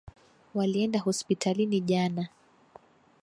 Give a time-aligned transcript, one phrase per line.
[0.55, 2.29] Walienda hospitalini jana